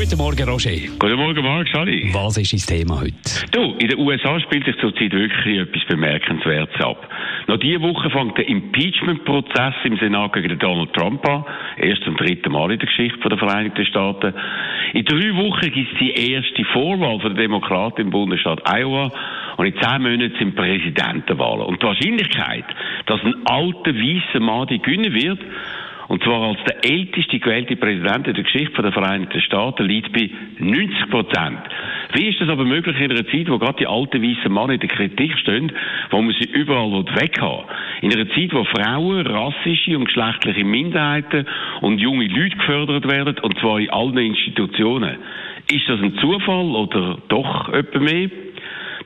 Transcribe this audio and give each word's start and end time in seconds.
Guten 0.00 0.16
Morgen, 0.16 0.48
Roger. 0.48 0.70
Guten 0.98 1.16
Morgen, 1.16 1.44
Marc, 1.44 1.68
Sally. 1.68 2.08
Was 2.14 2.38
ist 2.38 2.54
das 2.54 2.64
Thema 2.64 3.02
heute? 3.02 3.12
Du, 3.50 3.76
in 3.78 3.86
den 3.86 3.98
USA 3.98 4.40
spielt 4.40 4.64
sich 4.64 4.74
zurzeit 4.78 5.12
wirklich 5.12 5.58
etwas 5.58 5.84
Bemerkenswertes 5.88 6.80
ab. 6.80 7.06
Noch 7.48 7.58
diese 7.58 7.82
Woche 7.82 8.08
fängt 8.08 8.38
der 8.38 8.48
Impeachment-Prozess 8.48 9.74
im 9.84 9.98
Senat 9.98 10.32
gegen 10.32 10.58
Donald 10.58 10.94
Trump 10.94 11.22
an. 11.28 11.44
Erst 11.76 12.02
zum 12.04 12.16
dritten 12.16 12.50
Mal 12.50 12.72
in 12.72 12.78
der 12.78 12.88
Geschichte 12.88 13.28
der 13.28 13.36
Vereinigten 13.36 13.84
Staaten. 13.84 14.32
In 14.94 15.04
drei 15.04 15.36
Wochen 15.36 15.70
gibt 15.70 15.92
es 15.92 15.98
die 15.98 16.32
erste 16.32 16.64
Vorwahl 16.72 17.18
der 17.18 17.34
Demokraten 17.34 18.00
im 18.00 18.10
Bundesstaat 18.10 18.62
Iowa. 18.64 19.12
Und 19.58 19.66
in 19.66 19.74
zehn 19.82 20.00
Monaten 20.00 20.34
sind 20.38 20.56
Präsidentenwahlen. 20.56 21.66
Und 21.66 21.82
die 21.82 21.86
Wahrscheinlichkeit, 21.86 22.64
dass 23.04 23.20
ein 23.22 23.34
alter, 23.44 23.94
weißer 23.94 24.40
Mann 24.40 24.66
die 24.68 24.78
gewinnen 24.78 25.12
wird, 25.12 25.40
und 26.10 26.24
zwar 26.24 26.42
als 26.42 26.58
der 26.64 26.84
älteste 26.84 27.38
gewählte 27.38 27.76
Präsident 27.76 28.26
in 28.26 28.34
der 28.34 28.42
Geschichte 28.42 28.82
der 28.82 28.90
Vereinigten 28.90 29.40
Staaten 29.42 29.86
liegt 29.86 30.12
bei 30.12 30.28
90 30.58 31.08
Prozent. 31.08 31.60
Wie 32.14 32.26
ist 32.26 32.40
das 32.40 32.48
aber 32.48 32.64
möglich 32.64 32.96
in 32.98 33.12
einer 33.12 33.24
Zeit, 33.26 33.48
wo 33.48 33.58
gerade 33.58 33.78
die 33.78 33.86
alten 33.86 34.20
weißen 34.20 34.52
Männer 34.52 34.72
in 34.72 34.80
der 34.80 34.88
Kritik 34.88 35.38
stehen, 35.38 35.70
wo 36.10 36.20
man 36.20 36.34
sie 36.40 36.50
überall 36.50 37.04
weghaben 37.14 37.64
In 38.00 38.12
einer 38.12 38.28
Zeit, 38.30 38.52
wo 38.52 38.64
Frauen, 38.64 39.24
rassische 39.24 39.96
und 39.96 40.06
geschlechtliche 40.06 40.64
Minderheiten 40.64 41.46
und 41.80 42.00
junge 42.00 42.26
Leute 42.26 42.56
gefördert 42.56 43.08
werden, 43.08 43.38
und 43.38 43.56
zwar 43.60 43.78
in 43.78 43.90
allen 43.90 44.18
Institutionen. 44.18 45.16
Ist 45.70 45.88
das 45.88 46.00
ein 46.02 46.18
Zufall 46.18 46.74
oder 46.74 47.18
doch 47.28 47.72
etwas 47.72 48.02
mehr? 48.02 48.28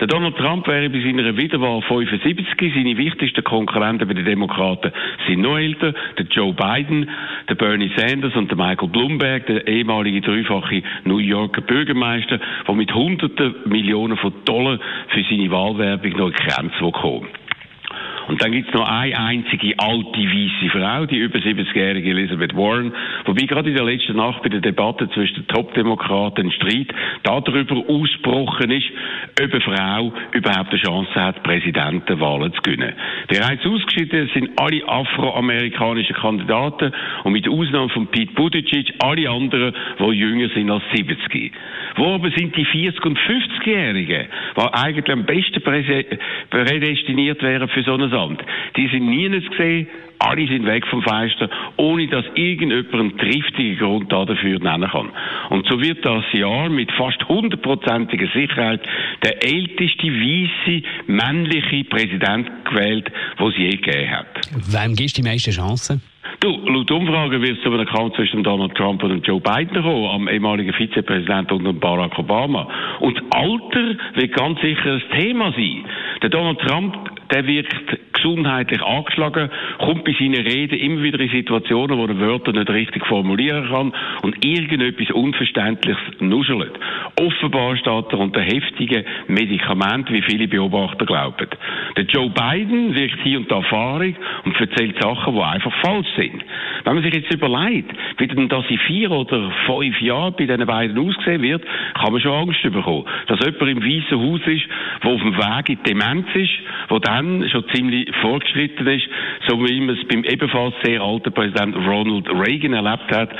Der 0.00 0.08
Donald 0.08 0.36
Trump 0.36 0.66
wäre 0.66 0.90
bei 0.90 1.00
seiner 1.00 1.36
Wiederwahl 1.36 1.80
75. 1.82 2.74
Seine 2.74 2.96
wichtigsten 2.96 3.44
Konkurrenten 3.44 4.08
bei 4.08 4.14
den 4.14 4.24
Demokraten 4.24 4.92
sind 5.26 5.42
noch 5.42 5.56
älter. 5.56 5.94
Der 6.18 6.26
Joe 6.26 6.52
Biden, 6.52 7.08
der 7.48 7.54
Bernie 7.54 7.92
Sanders 7.96 8.34
und 8.34 8.50
der 8.50 8.56
Michael 8.56 8.88
Bloomberg, 8.88 9.46
der 9.46 9.66
ehemalige 9.68 10.20
dreifache 10.20 10.82
New 11.04 11.18
Yorker 11.18 11.60
Bürgermeister, 11.60 12.40
der 12.66 12.74
mit 12.74 12.92
hunderten 12.92 13.54
Millionen 13.66 14.16
von 14.16 14.32
Dollar 14.44 14.80
für 15.08 15.22
seine 15.30 15.50
Wahlwerbung 15.50 16.12
noch 16.16 16.28
in 16.28 16.34
Grenzen 16.34 16.92
kommen 16.92 17.28
und 18.28 18.42
dann 18.42 18.52
gibt 18.52 18.68
es 18.68 18.74
noch 18.74 18.88
eine 18.88 19.18
einzige 19.18 19.74
alte 19.78 20.18
weiße 20.18 20.70
Frau, 20.70 21.06
die 21.06 21.18
über 21.18 21.38
70-jährige 21.38 22.10
Elizabeth 22.10 22.56
Warren, 22.56 22.92
wobei 23.24 23.42
gerade 23.42 23.70
in 23.70 23.76
der 23.76 23.84
letzten 23.84 24.16
Nacht 24.16 24.42
bei 24.42 24.48
der 24.48 24.60
Debatte 24.60 25.08
zwischen 25.10 25.34
den 25.34 25.46
Top-Demokraten 25.48 26.46
ein 26.46 26.52
Streit 26.52 26.88
darüber 27.22 27.76
ausgebrochen 27.88 28.70
ist, 28.70 28.86
ob 29.42 29.52
eine 29.52 29.60
Frau 29.60 30.12
überhaupt 30.32 30.70
eine 30.70 30.80
Chance 30.80 31.14
hat, 31.14 31.42
Präsidentenwahlen 31.42 32.52
zu 32.54 32.62
gewinnen. 32.62 32.94
Bereits 33.28 33.64
ausgeschieden 33.66 34.30
sind 34.32 34.50
alle 34.58 34.86
afroamerikanischen 34.88 36.16
Kandidaten 36.16 36.92
und 37.24 37.32
mit 37.32 37.48
Ausnahme 37.48 37.88
von 37.90 38.06
Pete 38.06 38.32
Buttigieg 38.34 38.94
alle 39.00 39.28
anderen, 39.28 39.74
die 39.98 40.12
jünger 40.12 40.48
sind 40.54 40.70
als 40.70 40.84
70. 40.94 41.52
Wo 41.96 42.14
aber 42.14 42.30
sind 42.30 42.56
die 42.56 42.66
40- 42.66 43.02
und 43.04 43.18
50-Jährigen, 43.18 44.26
die 44.56 44.72
eigentlich 44.72 45.10
am 45.10 45.24
besten 45.24 45.62
prädestiniert 46.50 47.42
wären 47.42 47.68
für 47.68 47.82
so 47.82 47.94
ein 47.94 48.13
Amt? 48.14 48.40
Die 48.76 48.88
sind 48.88 49.06
nirgends 49.06 49.48
gesehen, 49.50 49.88
alle 50.18 50.46
sind 50.46 50.64
weg 50.66 50.86
vom 50.86 51.02
Fenster, 51.02 51.50
ohne 51.76 52.06
dass 52.06 52.24
irgendjemand 52.34 52.94
einen 52.94 53.18
triftigen 53.18 53.78
Grund 53.78 54.12
dafür 54.12 54.58
nennen 54.58 54.88
kann. 54.88 55.10
Und 55.50 55.66
so 55.66 55.80
wird 55.80 56.04
das 56.04 56.24
Jahr 56.32 56.68
mit 56.70 56.90
fast 56.92 57.28
hundertprozentiger 57.28 58.28
Sicherheit 58.32 58.80
der 59.22 59.44
älteste 59.44 60.06
weiße 60.06 60.82
männliche 61.06 61.84
Präsident 61.84 62.50
gewählt, 62.64 63.10
den 63.38 63.46
es 63.46 63.56
je 63.56 63.70
gegeben 63.70 64.10
hat. 64.10 64.26
Wem 64.52 64.94
gibst 64.94 65.18
du 65.18 65.22
die 65.22 65.28
meisten 65.28 65.50
Chancen? 65.50 66.02
Du, 66.40 66.50
laut 66.68 66.90
Umfragen 66.90 67.40
wird 67.40 67.58
es 67.58 67.62
zu 67.62 67.72
einem 67.72 67.86
Kampf 67.86 68.16
zwischen 68.16 68.42
Donald 68.42 68.74
Trump 68.74 69.02
und 69.02 69.26
Joe 69.26 69.40
Biden 69.40 69.82
kommen, 69.82 70.10
am 70.10 70.28
ehemaligen 70.28 70.72
Vizepräsidenten 70.72 71.66
und 71.66 71.80
Barack 71.80 72.18
Obama. 72.18 72.68
Und 73.00 73.20
Alter 73.30 73.96
wird 74.14 74.32
ganz 74.34 74.60
sicher 74.60 74.92
ein 74.92 75.02
Thema 75.18 75.52
sein. 75.52 75.84
Der 76.22 76.30
Donald 76.30 76.58
Trump, 76.60 76.96
der 77.30 77.46
wirkt 77.46 77.98
gesundheitlich 78.24 78.82
angeschlagen, 78.82 79.50
kommt 79.78 80.04
bei 80.04 80.14
seinen 80.18 80.46
Reden 80.46 80.78
immer 80.78 81.02
wieder 81.02 81.20
in 81.20 81.30
Situationen, 81.30 81.98
wo 81.98 82.06
er 82.06 82.18
Wörter 82.18 82.52
nicht 82.52 82.70
richtig 82.70 83.06
formulieren 83.06 83.68
kann 83.68 83.92
und 84.22 84.44
irgendetwas 84.44 85.10
Unverständliches 85.10 86.20
nuschelt. 86.20 86.72
Offenbar 87.20 87.76
steht 87.76 88.12
er 88.12 88.18
unter 88.18 88.40
heftigen 88.40 89.04
Medikamenten, 89.28 90.14
wie 90.14 90.22
viele 90.22 90.48
Beobachter 90.48 91.04
glauben. 91.04 91.48
Der 91.96 92.04
Joe 92.04 92.30
Biden 92.30 92.94
wirkt 92.94 93.20
hier 93.22 93.38
und 93.38 93.50
da 93.50 93.60
fahrig 93.62 94.16
und 94.44 94.58
erzählt 94.58 95.00
Sachen, 95.02 95.34
die 95.34 95.40
einfach 95.40 95.72
falsch 95.82 96.08
sind. 96.16 96.42
Wenn 96.84 96.94
man 96.94 97.04
sich 97.04 97.14
jetzt 97.14 97.32
überlegt, 97.32 97.92
wie 98.18 98.26
denn 98.26 98.48
das 98.48 98.64
in 98.68 98.78
vier 98.78 99.10
oder 99.10 99.52
fünf 99.66 100.00
Jahren 100.00 100.34
bei 100.36 100.46
diesen 100.46 100.66
beiden 100.66 100.98
aussehen 100.98 101.42
wird, 101.42 101.62
kann 101.94 102.12
man 102.12 102.20
schon 102.20 102.32
Angst 102.32 102.62
bekommen. 102.62 103.04
Dass 103.26 103.40
jemand 103.40 103.62
im 103.62 103.82
Weißen 103.82 104.18
Haus 104.18 104.40
ist, 104.46 104.64
der 105.02 105.10
auf 105.10 105.20
dem 105.20 105.36
Weg 105.36 105.68
in 105.68 105.82
Demenz 105.86 106.26
ist, 106.34 106.52
der 106.90 107.00
dann 107.00 107.48
schon 107.48 107.64
ziemlich 107.74 108.13
fortgeschritten 108.20 108.86
ist, 108.86 109.06
so 109.48 109.58
wie 109.60 109.80
man 109.80 109.96
es 109.96 110.06
beim 110.08 110.24
ebenfalls 110.24 110.74
sehr 110.82 111.00
alten 111.00 111.32
Präsident 111.32 111.76
Ronald 111.76 112.28
Reagan 112.28 112.72
erlebt 112.72 113.10
hat, 113.10 113.30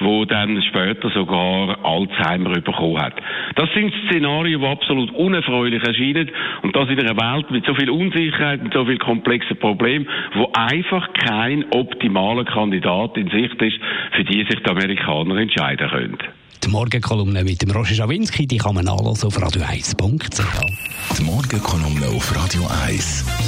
wo 0.00 0.24
dann 0.24 0.60
später 0.62 1.10
sogar 1.10 1.84
Alzheimer 1.84 2.50
bekommen 2.60 3.00
hat. 3.00 3.14
Das 3.56 3.68
sind 3.74 3.92
Szenarien, 4.06 4.60
die 4.60 4.66
absolut 4.66 5.10
unerfreulich 5.12 5.82
erscheinen 5.82 6.30
und 6.62 6.74
das 6.74 6.88
in 6.88 7.00
einer 7.00 7.16
Welt 7.16 7.50
mit 7.50 7.64
so 7.66 7.74
viel 7.74 7.90
Unsicherheit, 7.90 8.62
mit 8.62 8.72
so 8.72 8.84
viel 8.84 8.98
komplexen 8.98 9.56
Problemen, 9.58 10.08
wo 10.34 10.50
einfach 10.54 11.12
kein 11.14 11.64
optimaler 11.70 12.44
Kandidat 12.44 13.16
in 13.16 13.28
Sicht 13.30 13.60
ist, 13.60 13.78
für 14.12 14.24
die 14.24 14.44
sich 14.48 14.60
die 14.62 14.70
Amerikaner 14.70 15.36
entscheiden 15.36 15.88
können. 15.88 16.18
Die 16.64 16.68
Morgenkolumne 16.70 17.44
mit 17.44 17.62
dem 17.62 17.70
Roger 17.70 17.94
Schawinski, 17.94 18.46
die 18.46 18.58
kann 18.58 18.74
man 18.74 18.84
nachlesen 18.84 19.28
auf 19.28 19.38
radio1.ch. 19.38 21.16
Die 21.16 21.22
Morgenkolumne 21.22 22.08
auf 22.08 22.34
Radio 22.36 22.62
1. 22.86 23.47